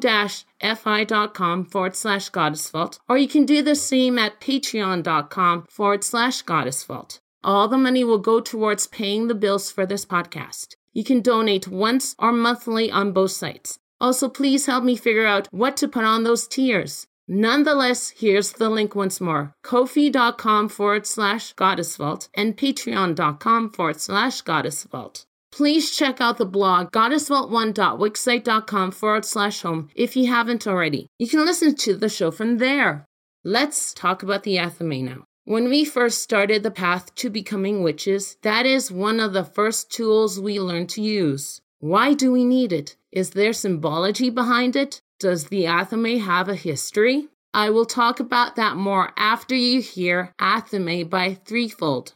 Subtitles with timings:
[1.66, 3.00] forward slash goddess vault.
[3.08, 7.22] Or you can do the same at patreon.com forward slash goddess vault.
[7.46, 10.76] All the money will go towards paying the bills for this podcast.
[10.98, 13.78] You can donate once or monthly on both sites.
[14.02, 17.06] Also, please help me figure out what to put on those tiers.
[17.28, 24.42] Nonetheless, here's the link once more kofi.com forward slash goddess vault and patreon.com forward slash
[24.42, 25.28] goddess vault.
[25.52, 31.06] Please check out the blog goddessvault1.wixsite.com forward slash home if you haven't already.
[31.20, 33.06] You can listen to the show from there.
[33.44, 35.27] Let's talk about the Athame now.
[35.48, 39.90] When we first started the path to becoming witches, that is one of the first
[39.90, 41.62] tools we learned to use.
[41.80, 42.98] Why do we need it?
[43.14, 45.00] Is there symbology behind it?
[45.22, 47.30] Does the Athame have a history?
[47.54, 52.12] I will talk about that more after you hear Athame by Threefold.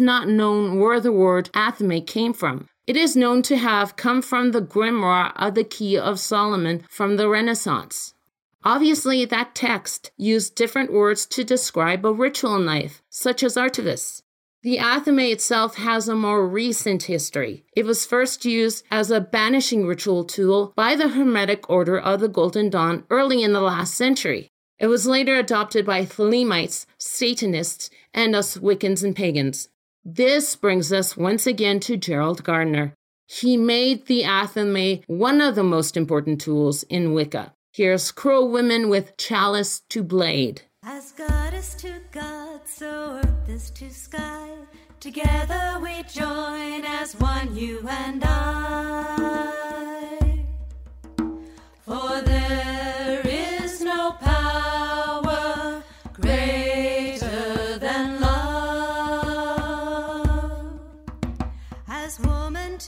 [0.00, 2.68] not known where the word Athame came from.
[2.86, 7.16] It is known to have come from the grimoire of the Key of Solomon from
[7.16, 8.14] the Renaissance.
[8.64, 14.22] Obviously, that text used different words to describe a ritual knife, such as artifice.
[14.62, 17.64] The athame itself has a more recent history.
[17.76, 22.28] It was first used as a banishing ritual tool by the Hermetic Order of the
[22.28, 24.50] Golden Dawn early in the last century.
[24.80, 29.68] It was later adopted by Thelemites, Satanists, and us Wiccans and pagans.
[30.10, 32.94] This brings us once again to Gerald Gardner.
[33.26, 37.52] He made the athame one of the most important tools in Wicca.
[37.74, 40.62] Here's Crow Women with Chalice to Blade.
[40.82, 44.48] As goddess to God, so earth is to sky.
[44.98, 49.58] Together we join as one, you and I.
[51.84, 52.22] For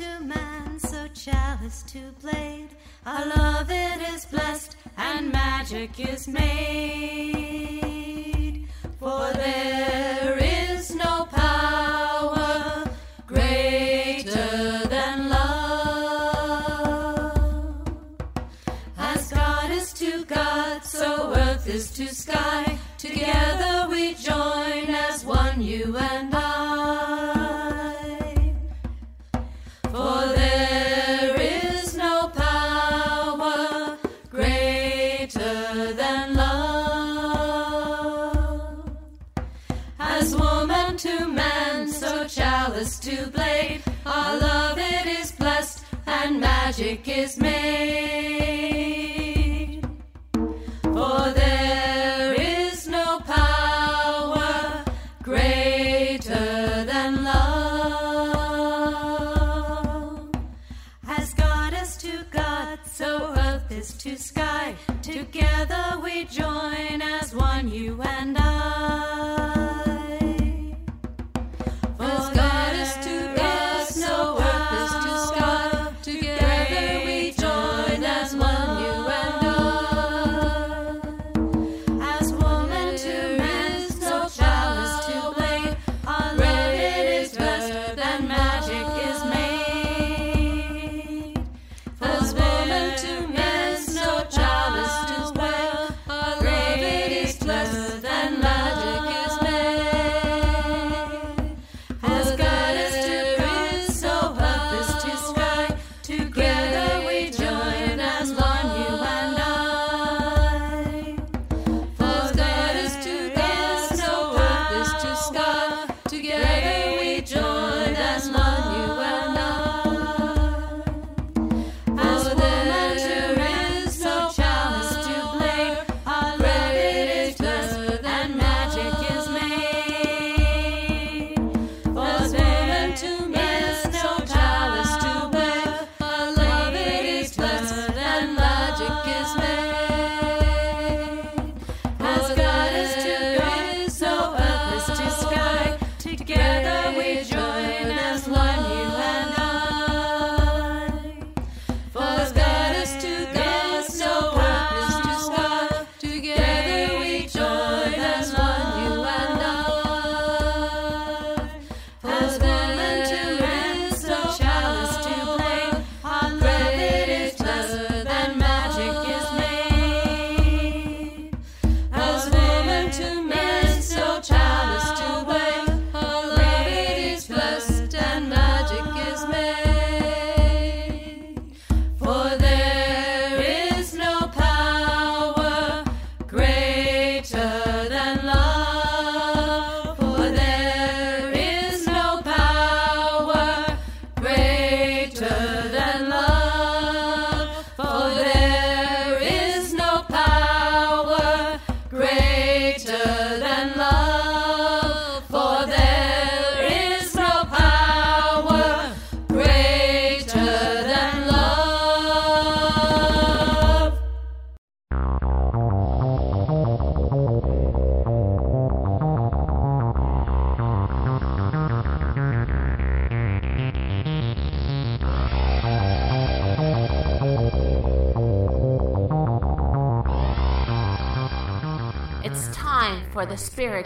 [0.01, 2.71] to man, so chalice to blade.
[3.05, 7.80] Our love it is blessed, and magic is made.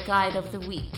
[0.06, 0.92] Guide of the Week.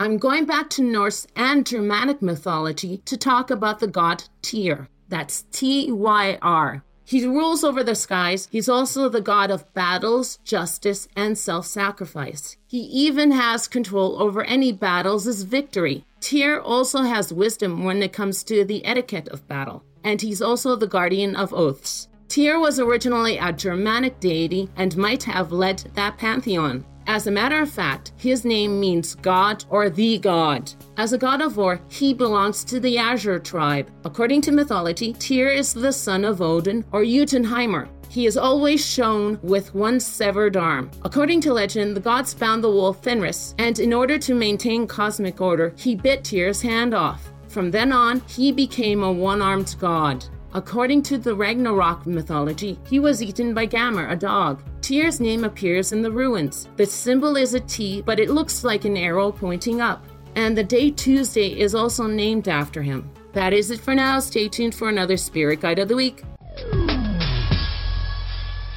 [0.00, 4.88] I'm going back to Norse and Germanic mythology to talk about the god Tyr.
[5.08, 6.82] That's T Y R.
[7.04, 8.48] He rules over the skies.
[8.50, 12.56] He's also the god of battles, justice, and self sacrifice.
[12.66, 16.04] He even has control over any battles as victory.
[16.20, 20.74] Tyr also has wisdom when it comes to the etiquette of battle, and he's also
[20.74, 22.08] the guardian of oaths.
[22.28, 26.84] Tyr was originally a Germanic deity and might have led that pantheon.
[27.08, 30.72] As a matter of fact, his name means God or the God.
[30.96, 33.88] As a god of war, he belongs to the Aesir tribe.
[34.04, 37.88] According to mythology, Tyr is the son of Odin or Jotunheimer.
[38.08, 40.90] He is always shown with one severed arm.
[41.04, 45.40] According to legend, the gods bound the wolf Fenris, and in order to maintain cosmic
[45.40, 47.30] order, he bit Tyr's hand off.
[47.48, 50.24] From then on, he became a one armed god.
[50.56, 54.62] According to the Ragnarok mythology, he was eaten by Garmr, a dog.
[54.80, 56.66] Tyr's name appears in the runes.
[56.76, 60.02] The symbol is a T, but it looks like an arrow pointing up.
[60.34, 63.10] And the day Tuesday is also named after him.
[63.34, 64.18] That is it for now.
[64.18, 66.22] Stay tuned for another Spirit Guide of the Week.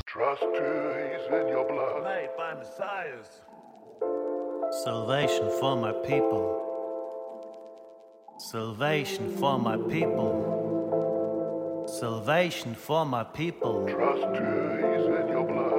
[0.05, 2.03] Trust is in your blood.
[2.03, 3.39] Made by messiahs.
[4.83, 6.57] Salvation for my people.
[8.37, 10.68] Salvation for my people.
[11.97, 13.85] Salvation for my people.
[13.87, 15.73] Trust is in your blood.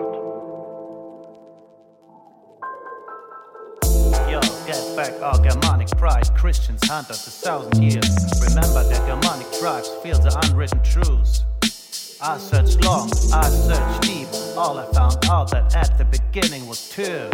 [4.28, 6.28] Yo, get back our Germanic pride.
[6.36, 8.04] Christians hunt us a thousand years.
[8.42, 11.44] Remember that Germanic tribes feel the unwritten truths.
[12.20, 14.28] I searched long, I searched deep.
[14.56, 17.30] All I found out that at the beginning was two.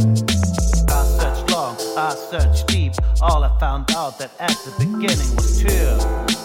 [0.88, 2.92] I searched long, I searched deep.
[3.22, 6.35] All I found out that at the beginning was two.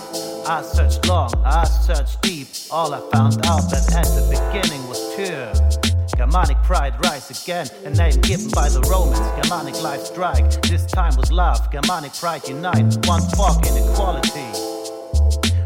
[0.47, 2.47] I searched long, I searched deep.
[2.71, 6.17] All I found out that at the beginning was two.
[6.17, 9.19] Germanic pride rise again, a name given by the Romans.
[9.41, 11.71] Germanic life strike, this time was love.
[11.71, 14.51] Germanic pride unite, one fuck inequality.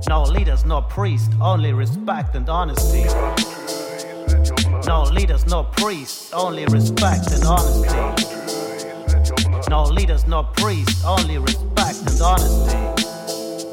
[0.09, 3.03] No leaders, no priest, only respect and honesty.
[3.03, 4.81] In.
[4.85, 8.25] No leaders, no priests, only respect and honesty.
[9.45, 9.61] In.
[9.69, 13.04] No leaders, no priests, only respect and honesty.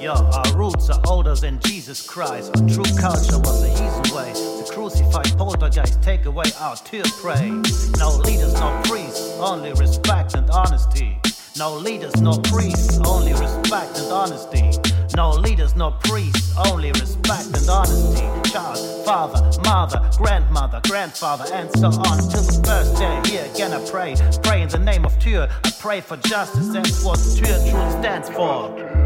[0.02, 2.50] Yo, our roots are older than Jesus Christ.
[2.56, 7.50] Our true culture was the easy way to crucify poltergeist, take away our Tyr pray.
[7.98, 11.20] No leaders, no priests, only respect and honesty.
[11.56, 14.72] No leaders, no priests, only respect and honesty.
[15.16, 18.50] No leaders, no priests, only respect and honesty.
[18.50, 23.20] Child, father, mother, grandmother, grandfather, and so on till the first day.
[23.30, 25.48] Here again, I pray, pray in the name of Tyr.
[25.62, 26.66] I pray for justice.
[26.72, 29.01] That's what Tyr truly stands for.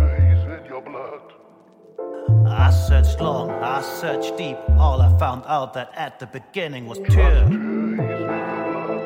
[0.86, 1.32] Blood.
[2.46, 4.56] I searched long, I searched deep.
[4.78, 7.44] All I found out that at the beginning was Tyr.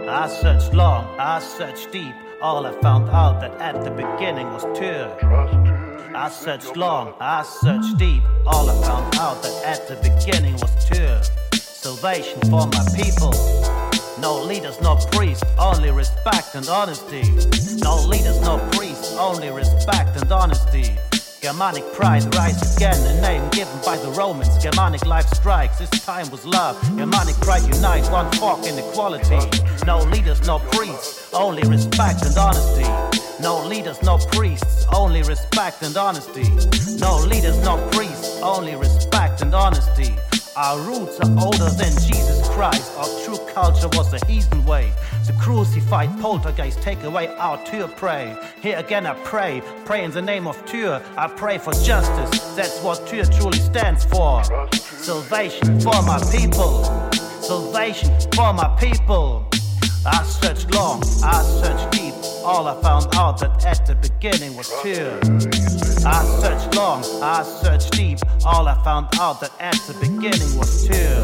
[0.09, 2.15] I searched long, I searched deep.
[2.43, 5.13] All I found out that at the beginning was is
[6.15, 8.23] I searched long, I searched deep.
[8.47, 11.23] All I found out that at the beginning was Tyr.
[11.55, 13.33] Salvation for my people.
[14.21, 17.23] No leaders, no priests, only respect and honesty.
[17.81, 20.97] No leaders, no priests, only respect and honesty.
[21.41, 24.59] Germanic pride rise again, a name given by the Romans.
[24.63, 26.79] Germanic life strikes, this time was love.
[26.99, 29.39] Germanic pride unite, one fork in equality.
[29.87, 32.85] No leaders, no priests, only respect and honesty.
[33.41, 36.45] No leaders, no priests, only respect and honesty.
[36.99, 40.15] No leaders, no priests, only respect and honesty.
[40.63, 42.93] Our roots are older than Jesus Christ.
[42.99, 44.93] Our true culture was the heathen way.
[45.27, 48.37] The crucified poltergeist take away our Tyr prey.
[48.61, 51.03] Here again I pray, pray in the name of Tyr.
[51.17, 52.41] I pray for justice.
[52.57, 54.45] That's what Tyr truly stands for.
[54.75, 56.85] Salvation for my people.
[57.41, 59.49] Salvation for my people.
[60.05, 62.13] I searched long, I searched deep.
[62.45, 65.80] All I found out that at the beginning was Tyr.
[66.05, 68.19] I searched long, I searched deep.
[68.47, 71.23] All I found out that at the beginning was Tyr.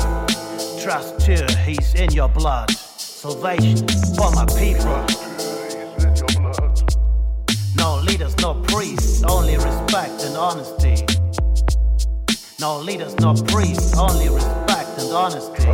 [0.82, 2.70] Trust Tyr, he's in your blood.
[2.70, 4.96] Salvation for my people.
[7.76, 11.06] No leaders, no priests, only respect and honesty.
[12.60, 15.64] No leaders, no priests, only respect and honesty.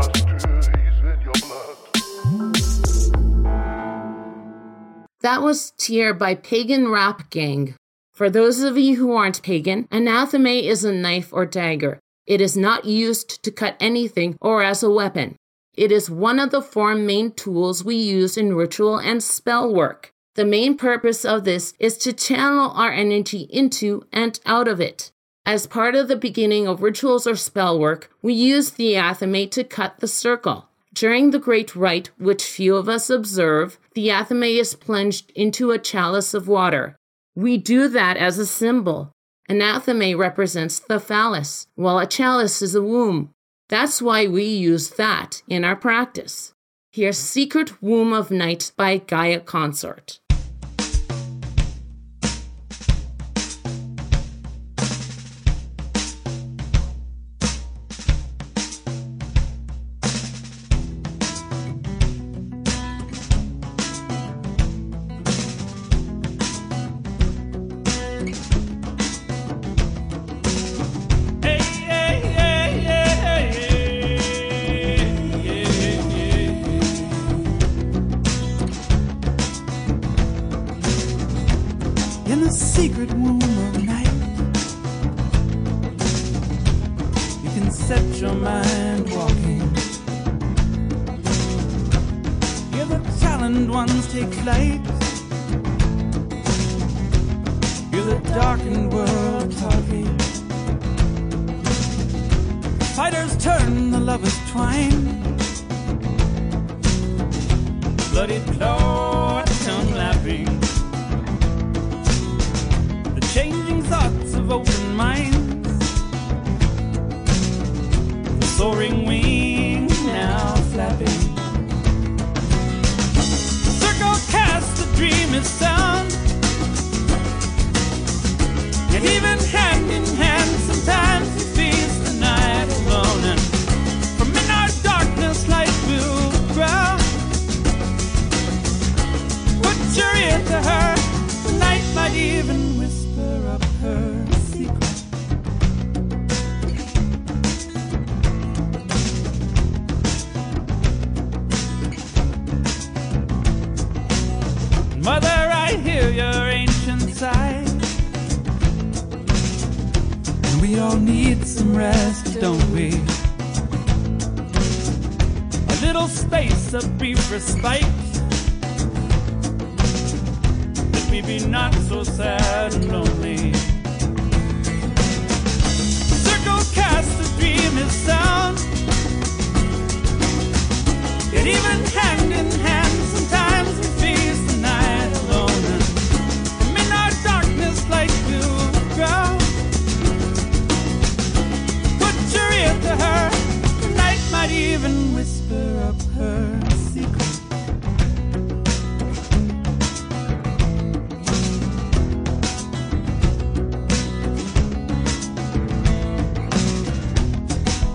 [5.22, 7.74] That was Tyr by Pagan Rap Gang.
[8.12, 11.98] For those of you who aren't pagan, an athame is a knife or dagger.
[12.26, 15.36] It is not used to cut anything or as a weapon.
[15.74, 20.10] It is one of the four main tools we use in ritual and spell work.
[20.34, 25.10] The main purpose of this is to channel our energy into and out of it.
[25.46, 29.64] As part of the beginning of rituals or spell work, we use the athame to
[29.64, 30.68] cut the circle.
[30.94, 35.78] During the Great Rite, which few of us observe, the athame is plunged into a
[35.78, 36.96] chalice of water.
[37.34, 39.12] We do that as a symbol.
[39.48, 43.30] An athame represents the phallus, while a chalice is a womb.
[43.68, 46.52] That's why we use that in our practice.
[46.90, 50.20] Here's Secret Womb of Night by Gaia Consort.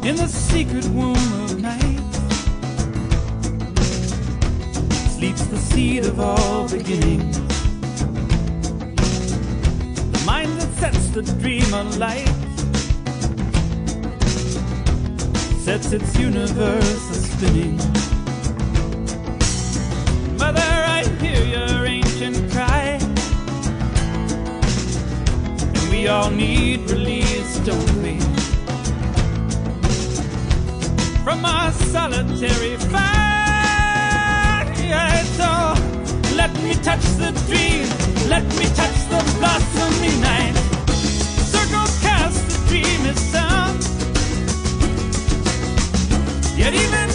[0.07, 2.13] In the secret womb of night
[5.15, 7.37] sleeps the seed of all beginnings.
[10.13, 12.29] The mind that sets the dream alight
[15.65, 17.75] sets its universe a spinning.
[20.37, 22.97] Mother, I hear your ancient cry,
[25.75, 28.46] and we all need release, don't we?
[31.27, 33.03] From our solitary fight.
[35.37, 35.49] So
[36.37, 37.85] let me touch the dream,
[38.29, 40.55] let me touch the blossomy night.
[41.53, 43.79] Circle cast, the dream is sound.
[46.57, 47.09] Yet even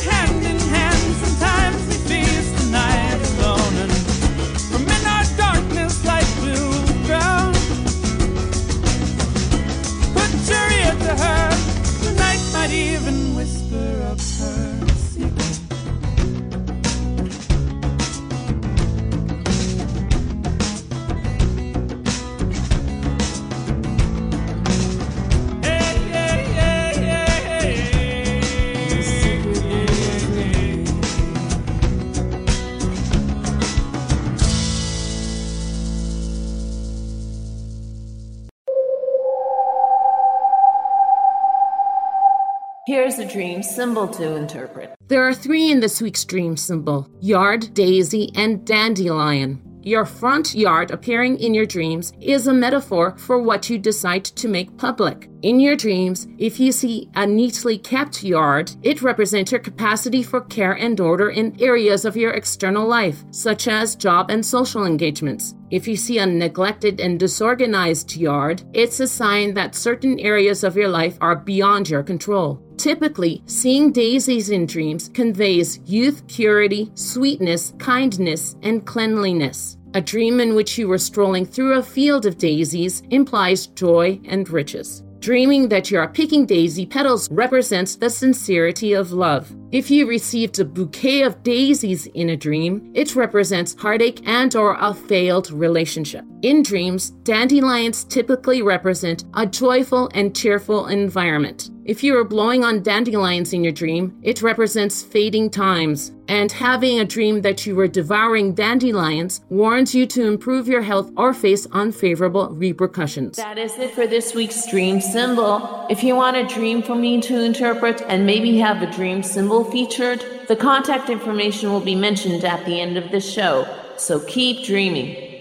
[42.84, 44.92] Here's a dream symbol to interpret.
[45.06, 49.62] There are three in this week's dream symbol yard, daisy, and dandelion.
[49.84, 54.48] Your front yard appearing in your dreams is a metaphor for what you decide to
[54.48, 55.28] make public.
[55.42, 60.40] In your dreams, if you see a neatly kept yard, it represents your capacity for
[60.40, 65.54] care and order in areas of your external life, such as job and social engagements.
[65.70, 70.76] If you see a neglected and disorganized yard, it's a sign that certain areas of
[70.76, 72.62] your life are beyond your control.
[72.82, 79.78] Typically, seeing daisies in dreams conveys youth, purity, sweetness, kindness, and cleanliness.
[79.94, 84.48] A dream in which you were strolling through a field of daisies implies joy and
[84.48, 85.04] riches.
[85.20, 89.54] Dreaming that you are picking daisy petals represents the sincerity of love.
[89.70, 94.76] If you received a bouquet of daisies in a dream, it represents heartache and or
[94.80, 96.24] a failed relationship.
[96.42, 101.70] In dreams, dandelions typically represent a joyful and cheerful environment.
[101.84, 106.12] If you are blowing on dandelions in your dream, it represents fading times.
[106.28, 111.10] And having a dream that you were devouring dandelions warns you to improve your health
[111.16, 113.36] or face unfavorable repercussions.
[113.36, 115.84] That is it for this week's dream symbol.
[115.90, 119.64] If you want a dream for me to interpret and maybe have a dream symbol
[119.64, 123.66] featured, the contact information will be mentioned at the end of the show.
[123.96, 125.31] So keep dreaming.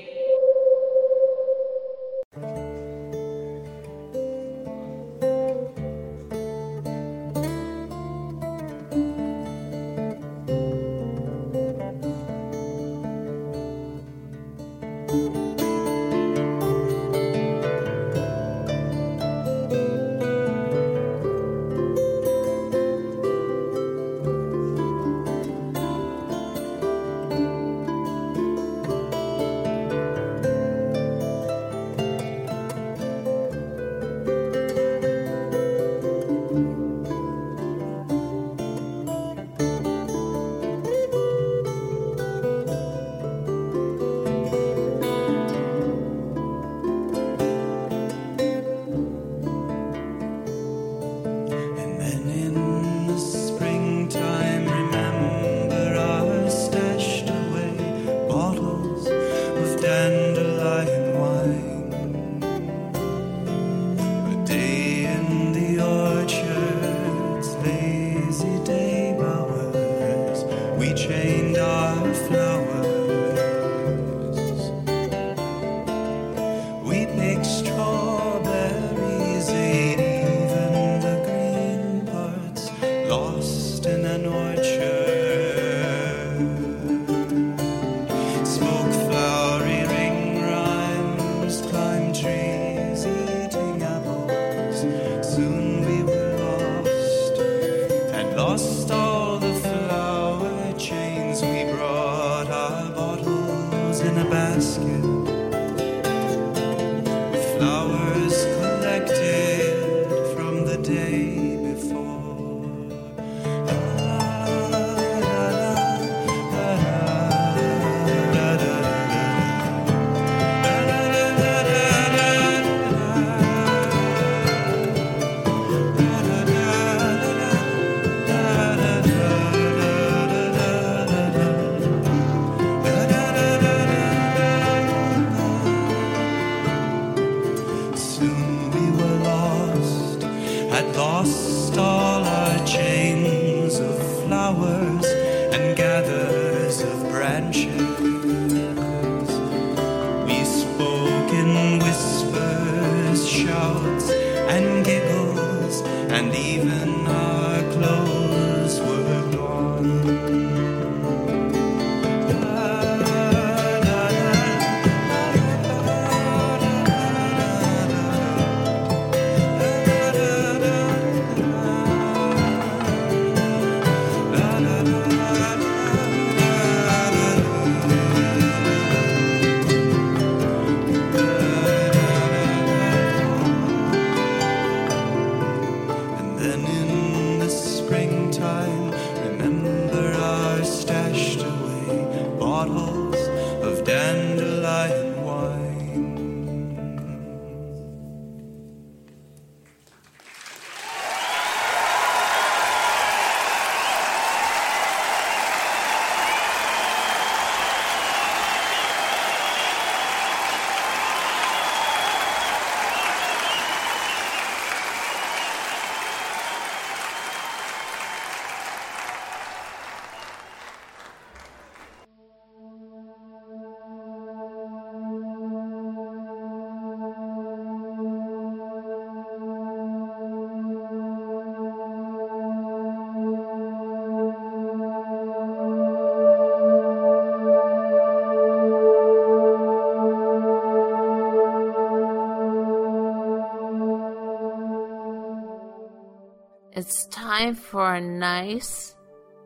[246.81, 248.95] It's time for a nice,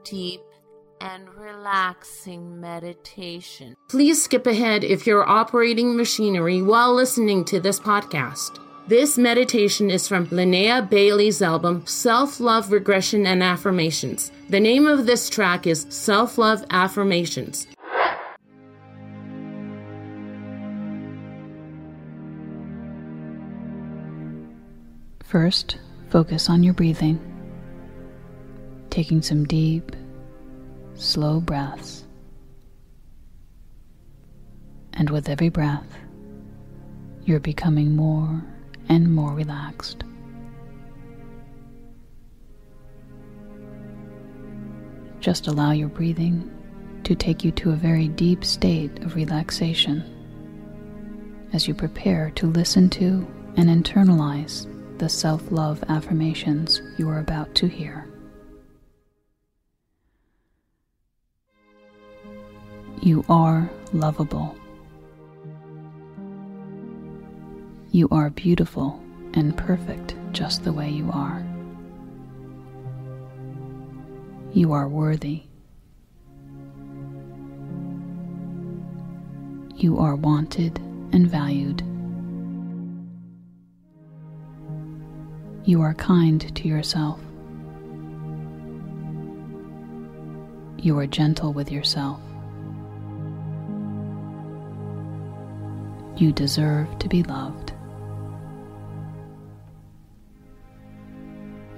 [0.05, 0.39] deep,
[1.01, 3.75] and relaxing meditation.
[3.89, 8.57] Please skip ahead if you're operating machinery while listening to this podcast.
[8.87, 14.31] This meditation is from Linnea Bailey's album Self Love Regression and Affirmations.
[14.47, 17.67] The name of this track is Self Love Affirmations.
[25.25, 25.79] First,
[26.15, 27.19] focus on your breathing,
[28.89, 29.93] taking some deep,
[30.93, 32.05] slow breaths.
[34.93, 35.97] And with every breath,
[37.25, 38.41] you're becoming more
[38.87, 40.05] and more relaxed.
[45.19, 46.49] Just allow your breathing
[47.03, 50.01] to take you to a very deep state of relaxation
[51.51, 57.53] as you prepare to listen to and internalize the self love affirmations you are about
[57.55, 58.07] to hear.
[63.01, 64.57] You are lovable.
[67.91, 69.01] You are beautiful
[69.33, 71.45] and perfect just the way you are.
[74.53, 75.43] You are worthy.
[79.75, 80.79] You are wanted
[81.11, 81.83] and valued.
[85.65, 87.19] You are kind to yourself.
[90.77, 92.19] You are gentle with yourself.
[96.17, 97.73] You deserve to be loved.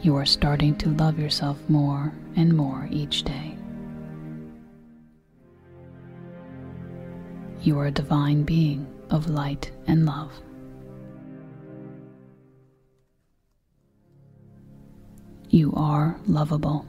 [0.03, 3.57] You are starting to love yourself more and more each day.
[7.61, 10.33] You are a divine being of light and love.
[15.49, 16.85] You are lovable.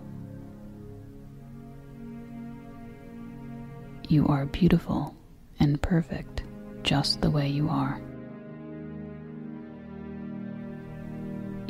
[4.09, 5.15] You are beautiful
[5.61, 6.43] and perfect
[6.83, 8.01] just the way you are.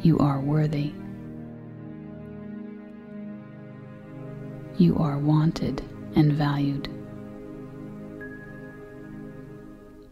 [0.03, 0.93] You are worthy.
[4.79, 5.83] You are wanted
[6.15, 6.89] and valued.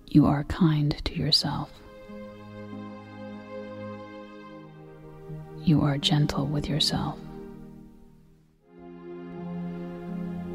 [0.09, 1.71] You are kind to yourself.
[5.67, 7.19] You are gentle with yourself.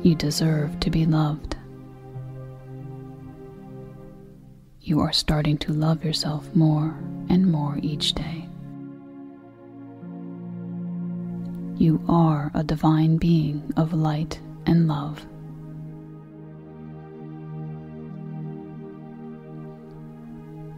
[0.03, 1.57] You deserve to be loved.
[4.80, 6.95] You are starting to love yourself more
[7.28, 8.47] and more each day.
[11.76, 15.26] You are a divine being of light and love.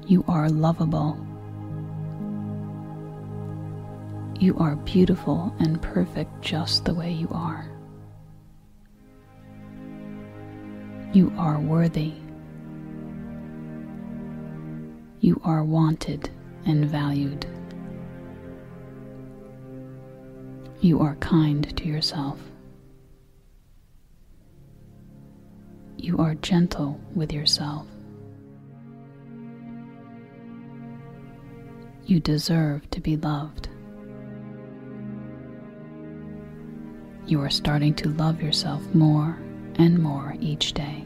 [0.07, 1.23] You are lovable.
[4.43, 7.65] You are beautiful and perfect just the way you are.
[11.13, 12.11] You are worthy.
[15.21, 16.29] You are wanted
[16.65, 17.45] and valued.
[20.81, 22.37] You are kind to yourself.
[25.95, 27.87] You are gentle with yourself.
[32.05, 33.69] You deserve to be loved.
[37.33, 39.35] You are starting to love yourself more
[39.79, 41.03] and more each day.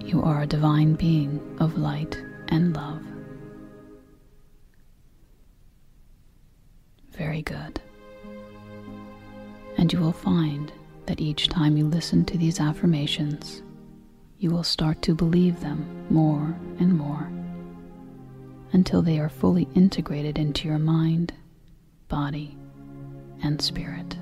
[0.00, 2.18] You are a divine being of light
[2.48, 3.02] and love.
[7.10, 7.78] Very good.
[9.76, 10.72] And you will find
[11.04, 13.62] that each time you listen to these affirmations,
[14.38, 17.30] you will start to believe them more and more
[18.72, 21.34] until they are fully integrated into your mind,
[22.08, 22.56] body,
[23.42, 24.16] and spirit.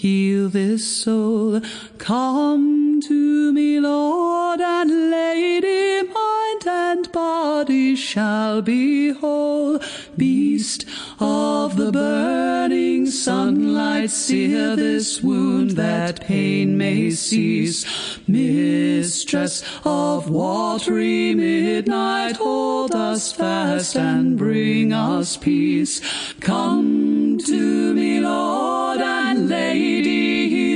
[0.00, 1.60] Heal this soul.
[1.98, 9.29] Come to me, Lord and Lady, mind and body shall be whole.
[11.92, 17.84] Burning sunlight, sear this wound that pain may cease.
[18.28, 26.00] Mistress of watery midnight, hold us fast and bring us peace.
[26.38, 30.69] Come to me, Lord and Lady,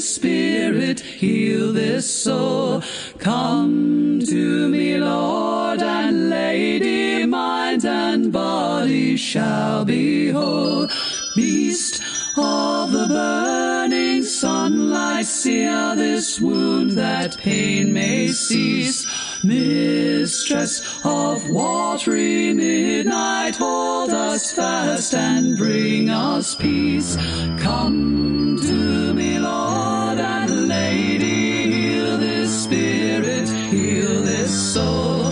[0.00, 2.82] spirit, heal this soul.
[3.18, 10.88] Come to me, Lord and Lady, mind and body shall be whole.
[11.34, 12.02] Beast
[12.36, 19.06] of the burning sunlight, sear this wound that pain may cease.
[19.44, 27.16] Mistress of watery midnight, hold us fast and bring us peace.
[27.58, 35.27] Come to me, Lord and Lady, heal this spirit, heal this soul.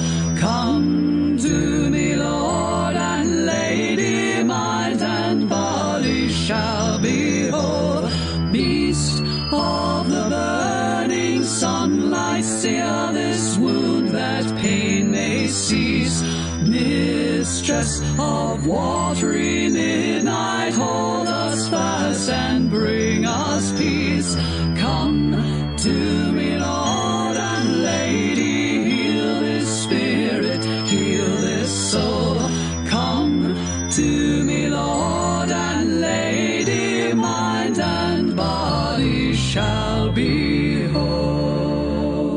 [17.46, 24.34] Mistress of watery midnight, hold us fast and bring us peace.
[24.76, 32.40] Come to me, Lord and Lady, heal this spirit, heal this soul.
[32.88, 33.54] Come
[33.92, 42.32] to me, Lord and Lady, mind and body shall be whole.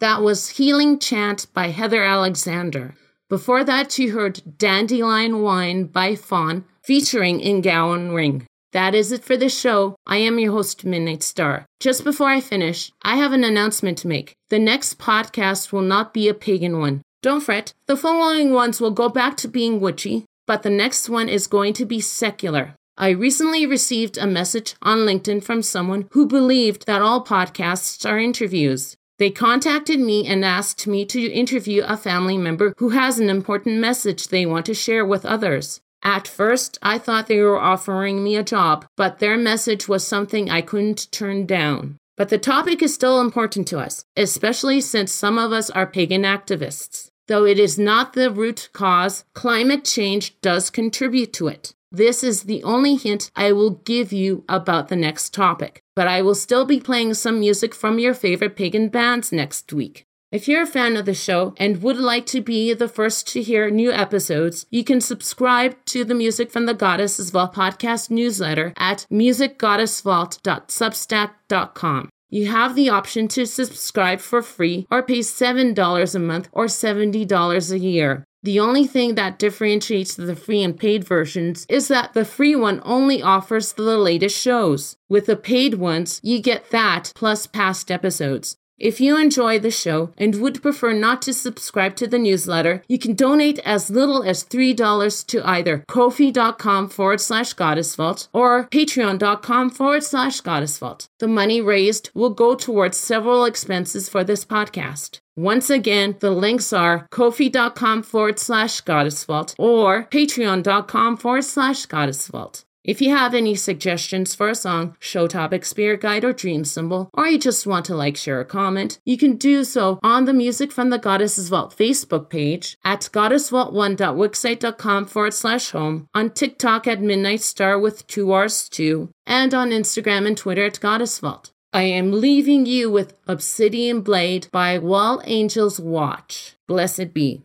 [0.00, 2.94] That was Healing Chant by Heather Alexander.
[3.34, 8.46] Before that, you heard Dandelion Wine by Faun featuring In Gowan Ring.
[8.70, 9.96] That is it for this show.
[10.06, 11.66] I am your host, Midnight Star.
[11.80, 14.36] Just before I finish, I have an announcement to make.
[14.50, 17.02] The next podcast will not be a pagan one.
[17.24, 21.28] Don't fret, the following ones will go back to being witchy, but the next one
[21.28, 22.76] is going to be secular.
[22.96, 28.20] I recently received a message on LinkedIn from someone who believed that all podcasts are
[28.20, 28.96] interviews.
[29.18, 33.78] They contacted me and asked me to interview a family member who has an important
[33.78, 35.80] message they want to share with others.
[36.02, 40.50] At first, I thought they were offering me a job, but their message was something
[40.50, 41.96] I couldn't turn down.
[42.16, 46.22] But the topic is still important to us, especially since some of us are pagan
[46.22, 47.08] activists.
[47.26, 51.73] Though it is not the root cause, climate change does contribute to it.
[51.94, 56.22] This is the only hint I will give you about the next topic, but I
[56.22, 60.04] will still be playing some music from your favorite pagan bands next week.
[60.32, 63.42] If you're a fan of the show and would like to be the first to
[63.42, 68.72] hear new episodes, you can subscribe to the Music from the Goddesses Vault podcast newsletter
[68.76, 72.08] at musicgoddessvault.substack.com.
[72.34, 77.70] You have the option to subscribe for free or pay $7 a month or $70
[77.70, 78.24] a year.
[78.42, 82.82] The only thing that differentiates the free and paid versions is that the free one
[82.84, 84.96] only offers the latest shows.
[85.08, 88.56] With the paid ones, you get that plus past episodes.
[88.78, 92.98] If you enjoy the show and would prefer not to subscribe to the newsletter, you
[92.98, 99.70] can donate as little as $3 to either kofi.com forward slash goddess vault or patreon.com
[99.70, 101.08] forward slash goddess vault.
[101.20, 105.20] The money raised will go towards several expenses for this podcast.
[105.36, 112.26] Once again, the links are kofi.com forward slash goddess vault or patreon.com forward slash goddess
[112.28, 112.64] vault.
[112.84, 117.08] If you have any suggestions for a song, show topic, spirit guide, or dream symbol,
[117.14, 120.34] or you just want to like, share, or comment, you can do so on the
[120.34, 127.00] Music from the Goddesses Vault Facebook page at goddessvault1.wixsite.com forward slash home, on TikTok at
[127.00, 131.52] Midnight Star with two R's too, and on Instagram and Twitter at Goddess Vault.
[131.72, 136.56] I am leaving you with Obsidian Blade by While Angels Watch.
[136.68, 137.44] Blessed be.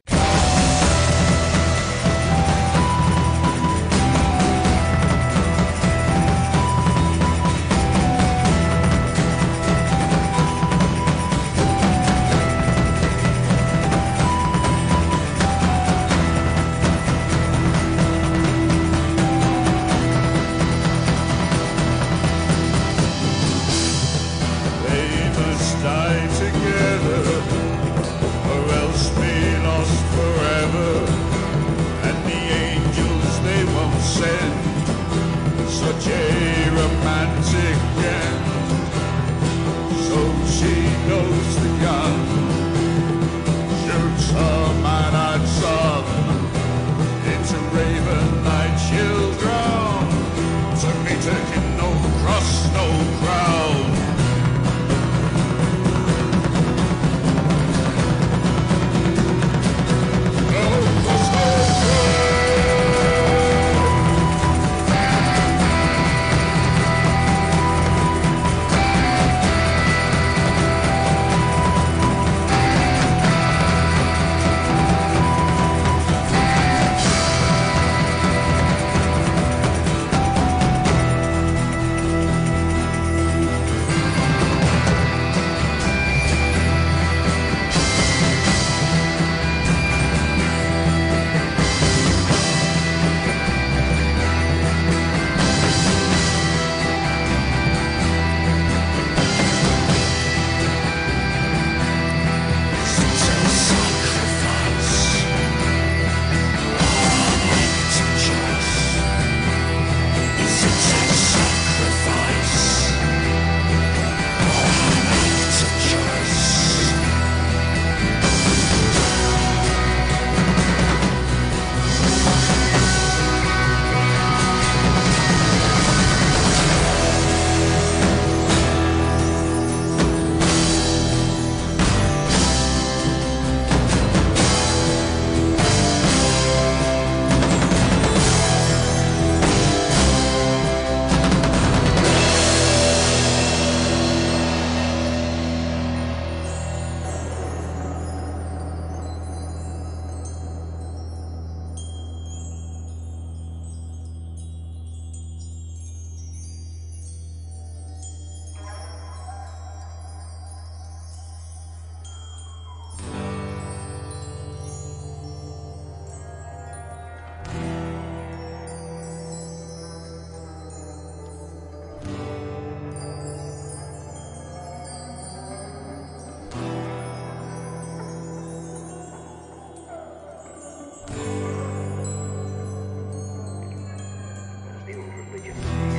[184.96, 185.99] old religion.